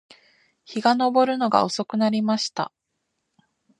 [0.65, 2.71] 日が登るのが遅くなりました